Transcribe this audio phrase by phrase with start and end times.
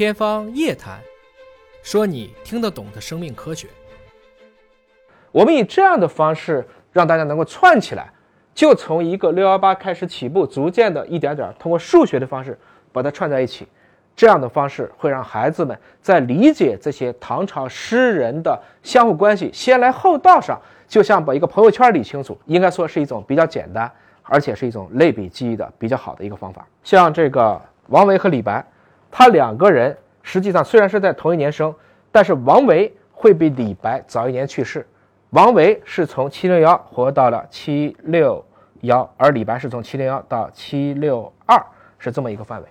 [0.00, 0.98] 天方夜谭，
[1.82, 3.68] 说你听得懂的生命科学。
[5.30, 8.10] 我们以这样的方式让大家能够串起来，
[8.54, 12.58] 就从一个六幺八开始起步，逐渐的一点点通过数学的方式
[12.90, 13.68] 把它串在一起。
[14.16, 20.58] 这样的方式会让孩子们在理解这些唐朝诗人的相互关系、先来后到上，
[20.88, 23.92] 就像把一个朋友圈理清楚，应该说是一种比较简单，
[24.22, 26.66] 而且是一种类比记忆的比较好的一个方法。
[26.82, 28.64] 像这个王维和李白，
[29.10, 31.74] 他两个人实际上虽然是在同一年生，
[32.12, 34.86] 但是王维会比李白早一年去世。
[35.30, 38.44] 王维是从七零幺活到了七六
[38.80, 41.60] 幺，而李白是从七零幺到七六二，
[41.98, 42.68] 是这么一个范围。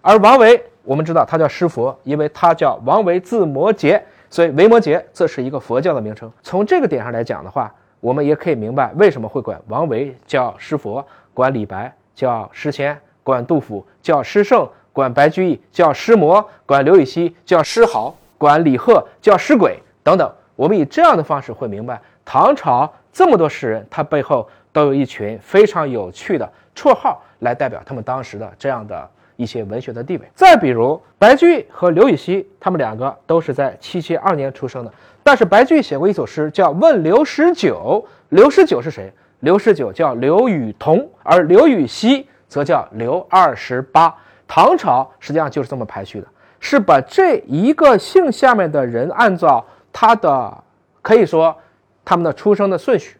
[0.00, 6.32] 而王维，我们知道他叫诗佛，因为他叫王维字摩诘，所以维摩诘这是一个佛教的名称。
[6.42, 7.70] 从这个点上来讲的话，
[8.00, 14.66] 我们也可以明白为什么会管王维叫诗佛，管李白叫诗仙，管杜甫叫诗圣，
[14.98, 20.28] 管白居易叫诗魔，管刘禹锡叫诗豪，管李贺叫诗鬼等等。
[20.56, 29.08] 我们以这样的方式会明白，唐朝这么多诗人，他背后都有一群非常有趣的绰号来代表他们当时的这样的。
[29.36, 30.28] 一些文学的地位。
[30.34, 34.92] 再比如白居易和刘禹锡，他们两个都是在七七二年出生的。
[35.22, 39.12] 但是白居易写过一首诗叫《问刘十九》，刘十九是谁？
[39.38, 44.12] 刘十九叫刘禹同，而刘禹锡则叫刘二十八。
[44.48, 46.26] 唐朝实际上就是这么排序的，
[46.58, 50.64] 是把这一个姓下面的人按照他的
[51.02, 51.56] 可以说
[52.04, 53.16] 他们的出生的顺序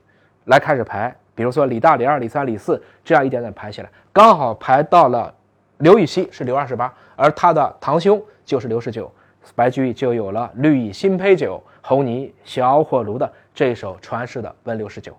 [0.47, 1.15] 来开始排。
[1.35, 5.33] 比如说李大、李二、李三、李四，这样一点点排起来，刚好排到了。
[5.79, 9.09] 刘禹锡是刘二十八，而他的堂兄就是刘十九，
[9.55, 15.13] 白居易就有了“绿蚁新醅酒，红泥小火炉”的这首传世的《问刘十九》，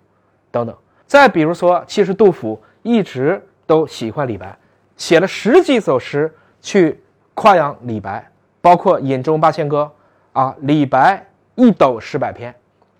[0.50, 0.76] 等等。
[1.06, 4.54] 再比如说，其实杜甫一直都喜欢李白，
[5.00, 9.90] 写了十几首诗去夸扬李白，包括《饮中八仙歌》
[10.38, 12.54] 啊，“李白一斗诗百篇，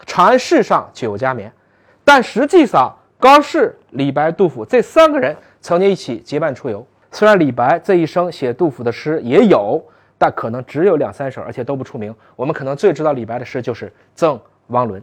[0.06, 1.52] 长安世上酒家眠”。
[2.02, 6.84] 但实际上，高适、李白、杜甫这三个人曾经一起结伴出游。
[7.12, 9.84] 虽然李白这一生写杜甫的诗也有，
[10.16, 12.14] 但可能只有两三首，而且都不出名。
[12.34, 14.98] 我们可能最知道李白的诗就是《赠汪伦》，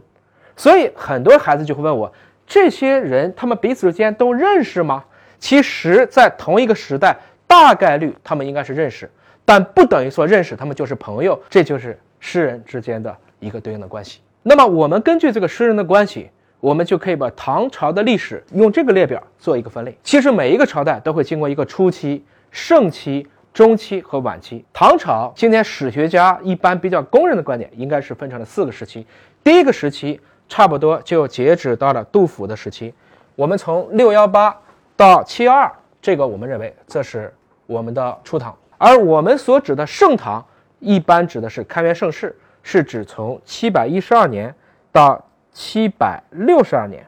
[0.56, 2.12] 所以很多孩子就会问我：
[2.44, 5.04] 这些人他们彼此之间都认识吗？
[5.38, 7.16] 其实，在同一个时代，
[7.46, 9.10] 大概率他们应该是认识，
[9.44, 11.40] 但不等于说认识他们就是朋友。
[11.48, 14.20] 这就是诗人之间的一个对应的关系。
[14.42, 16.30] 那么，我们根据这个诗人的关系。
[16.60, 19.96] 我们就可以把唐朝的历史用这个列表做一个分类。
[20.02, 23.24] 其实每一个朝代都会经过一个初期、盛期、
[23.54, 24.64] 中期和晚期。
[24.72, 29.06] 唐朝今天史学家一般比较公认的观点，应该是分成了四个时期。
[29.44, 32.92] 第一个时期差不多就截止到了杜甫的时期。
[33.36, 34.52] 我们从六幺八
[34.98, 35.72] 到七幺二，
[36.02, 38.54] 这个我们认为这是我们的初唐。
[38.76, 40.44] 而我们所指的盛唐，
[40.78, 44.54] 一般指的是开元盛世，是指从七百一十二年
[44.92, 45.24] 到。
[45.50, 47.04] 七百六十二年，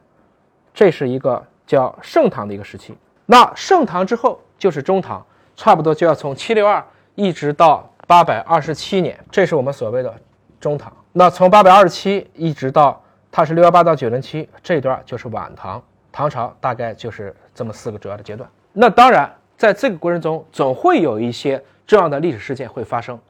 [0.74, 2.98] 这是一个叫盛唐的一个时期。
[3.26, 5.24] 那盛唐之后就是中唐，
[5.54, 6.84] 差不多就要从七六二
[7.14, 10.12] 一直到八百二十七年，这是我们所谓的
[10.58, 10.92] 中唐。
[11.12, 13.00] 那从八百二十七一直到
[13.30, 15.80] 它是六幺八到九零七这段就是晚唐。
[16.10, 18.48] 唐朝大概就是这么四个主要的阶段。
[18.72, 23.20] 那当然，在这个过程中，总会有一些重要的历史事件会发生。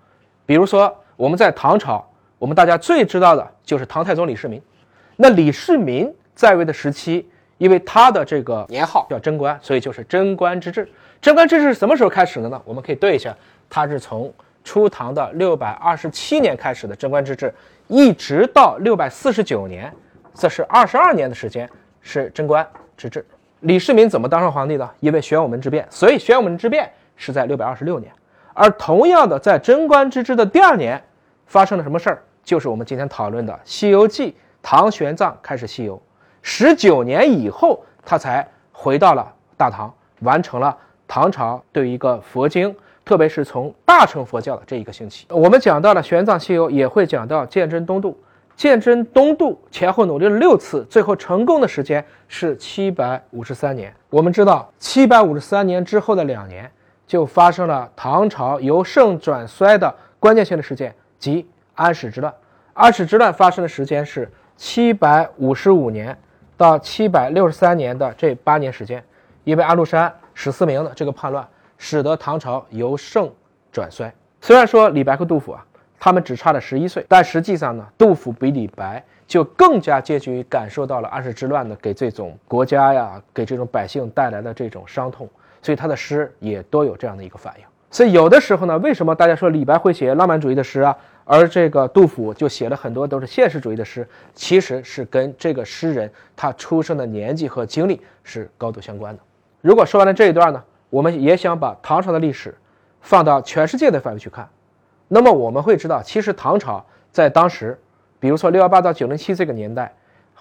[0.46, 2.08] 比如说，我们在唐朝，
[2.38, 4.62] 我们大家最知道的就是唐太宗李世民。
[5.16, 10.88] 那李世民在位的时期，因为他的这个年号叫贞观，所以就是贞观之治。
[11.20, 12.62] 贞观之治是什么时候开始的呢？
[12.64, 13.36] 我们可以对一下，
[13.69, 14.32] 它是从
[14.62, 17.52] 初唐的六百二十七年开始的贞观之治，
[17.88, 19.92] 一直到六百四十九年，
[20.36, 21.69] 这是二十二年的时间
[22.00, 22.64] 是贞观
[22.96, 23.26] 之治。
[23.60, 24.91] 李世民怎么当上皇帝的？
[25.00, 28.12] 因为玄武门之变，所以玄武门之变是在六百二十六年。
[28.54, 31.03] 而同样的，在贞观之治的第二年，
[31.47, 32.22] 发生了什么事儿？
[32.43, 34.32] 就是我们今天讨论的《西游记》。
[34.62, 35.99] 唐玄奘开始西游，
[36.43, 39.26] 十九年以后，他才回到了
[39.56, 40.76] 大唐，完成了
[41.09, 45.26] 唐朝对于一个佛经，特别是从大乘佛教的这一个兴起。
[45.31, 48.19] 我们讲到了玄奘西游，也会讲到鉴真东渡。
[48.60, 53.90] 鉴真东渡前后努力了六次，最后成功的时间是七百五十三年。
[54.10, 56.70] 我们知道，七百五十三年之后的两年，
[57.06, 62.30] 就发生了唐朝由盛转衰的关键性的事件，即安史之乱。
[62.74, 64.30] 安史之乱发生的时间是。
[64.62, 66.14] 七百五十五年
[66.54, 69.02] 到七百六十三年的这八年时间，
[69.42, 71.48] 因为安禄山、史思明的这个叛乱，
[71.78, 73.32] 使得唐朝由盛
[73.72, 74.12] 转衰。
[74.38, 75.64] 虽然说李白和杜甫啊，
[76.00, 85.29] 他们只差了十一岁，但实际上呢，杜甫比李白就更加接近于感受到了安史之乱的给这种国家呀、给这种百姓带来的这种伤痛，
[85.61, 87.64] 所以他的诗也多有这样的一个反应。
[87.91, 99.20] 所以有的时候呢，为什么大家说李白会写浪漫主义的诗啊，而这个杜甫就写了很多都是现实主义的诗，其实是跟这个诗人他出生的年纪和经历是高度相关的。
[99.61, 102.56] 如果说完了这一段呢，我们也想把唐朝的历史
[103.00, 104.49] 放到全世界的范围去看，
[105.12, 107.76] 那么我们会知道，其实唐朝在当时，
[108.20, 109.92] 比如说六幺八到九零七这个年代，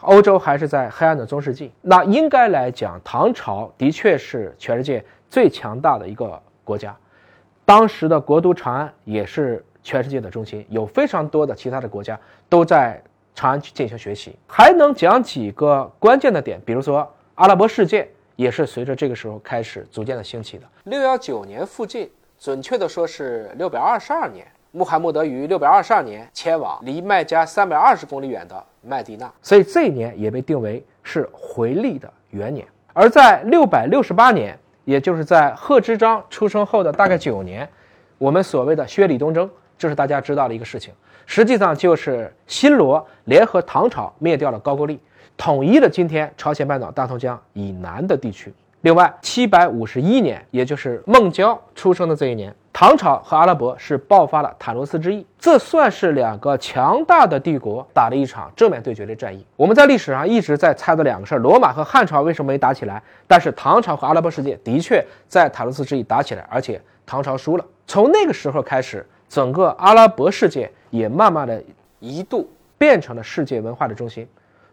[0.02, 6.96] 欧洲还是在黑暗的中世纪，那应该来讲，唐朝的确是全世界最强大的一个国家。
[7.66, 13.02] 当时的国都长安也是全世界的中心，有非常多的其他的国家都在
[13.34, 14.38] 长安去进行学习。
[14.48, 20.64] 还能讲几个关键的点，比如说阿拉伯世界也是随着这个时候开始逐渐的兴起的。
[20.84, 22.08] 六幺九年附近，
[22.38, 32.66] 准确的说是六百二十二年，穆罕默德于六百二十二年迁往离麦加三百二十公里远的麦地那，所以这一年也被定为是回历的元年。
[32.94, 34.58] 而在六百六十八年。
[34.86, 37.70] 也就是在贺知章出生后的大概九年，
[38.18, 40.92] 我们所谓的薛李东征，这是大家知道的一个事情。
[41.28, 45.00] 实际上就是新罗联合唐朝灭掉了高句丽，
[45.38, 48.52] 统一了今天朝鲜半岛大同江以南的地区。
[48.82, 59.46] 另外，七百五十一年，也就是孟郊出生的这一年，唐朝和阿拉伯是爆发了塔罗斯之役，这算是两个强大的帝国打了一场正面对决的战役。
[59.58, 63.04] 我们在历史上一直在猜的两个事儿：罗马和汉朝为什么没打起来？
[63.28, 67.66] 但是唐朝和阿拉伯世界的确在塔罗斯之役打起来，而且唐朝输了。
[67.86, 71.62] 从那个时候开始，整个阿拉伯世界也慢慢的
[72.00, 74.26] 一度变成了世界文化的中心。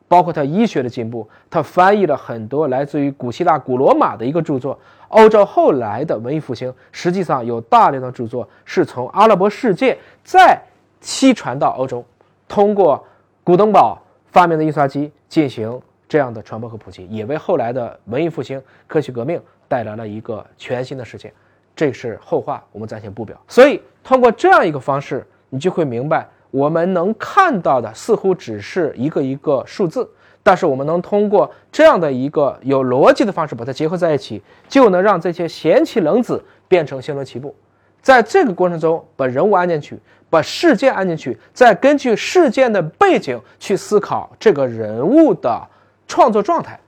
[0.09, 4.79] 包括他医学的进步，他翻译了很多来自于古希腊、古罗马的一个著作。
[5.09, 10.61] 欧洲后来的文艺复兴，实际上有大量的著作是从阿拉伯世界再
[11.01, 12.05] 西传到欧洲，
[12.49, 13.05] 通过
[13.45, 13.97] 古登堡
[14.33, 21.33] 发明的印刷机进行这样的传播和普及，也为后来的文艺复兴、科学革命带来了一个全新的世界。
[21.75, 23.37] 这是后话，我们暂且不表。
[23.47, 26.27] 所以，通过这样一个方式，你就会明白。
[26.51, 30.09] 我们能看到的似乎只是一个一个数字，
[30.43, 37.55] 但是我们能通过这样的一个有逻辑的方式把它结合在一起，就能让这些闲棋冷子变成星罗棋布。
[38.01, 39.99] 在这个过程中，把人物安进去，
[40.31, 45.61] 把事件安进去，再根据事件的背景去思考这个人物的
[46.07, 46.79] 创作状态，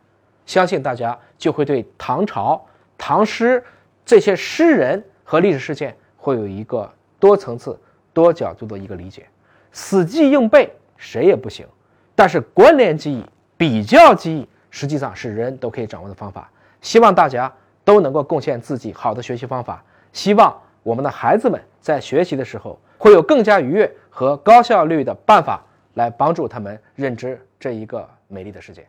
[0.46, 2.64] 相信大家就会对唐朝、
[2.96, 3.62] 唐诗
[4.06, 6.88] 这些诗人和历史事件会有一个
[7.18, 7.76] 多层次、
[8.12, 9.26] 多角度的一个理解。
[9.78, 11.64] 死记硬背谁也不行，
[12.16, 13.24] 但是关联记忆、
[13.56, 16.50] 比较记忆实际上是人都可以掌握的方法。
[16.80, 17.50] 希望大家
[17.84, 19.82] 都能够贡献自己好的学习方法，
[20.12, 25.64] 希望我们的孩子们在学习的时候会有更加愉悦和高效率的办法
[25.94, 28.84] 来帮助他们认知这一个美丽的世界。